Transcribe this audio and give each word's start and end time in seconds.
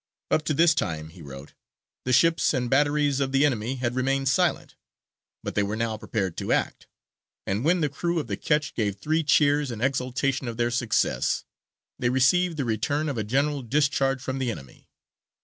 "Up 0.31 0.41
to 0.45 0.55
this 0.55 0.73
time," 0.73 1.09
he 1.09 1.21
wrote, 1.21 1.53
"the 2.05 2.11
ships 2.11 2.55
and 2.55 2.71
batteries 2.71 3.19
of 3.19 3.31
the 3.31 3.45
enemy 3.45 3.75
had 3.75 3.93
remained 3.93 4.29
silent, 4.29 4.75
but 5.43 5.53
they 5.53 5.61
were 5.61 5.75
now 5.75 5.95
prepared 5.95 6.35
to 6.37 6.51
act; 6.51 6.87
and 7.45 7.63
when 7.63 7.81
the 7.81 7.87
crew 7.87 8.17
of 8.19 8.25
the 8.25 8.35
ketch 8.35 8.73
gave 8.73 8.95
three 8.97 9.23
cheers 9.23 9.69
in 9.69 9.79
exultation 9.79 10.47
of 10.47 10.57
their 10.57 10.71
success, 10.71 11.45
they 11.99 12.09
received 12.09 12.57
the 12.57 12.65
return 12.65 13.09
of 13.09 13.17
a 13.19 13.23
general 13.23 13.61
discharge 13.61 14.23
from 14.23 14.39
the 14.39 14.49
enemy. 14.49 14.89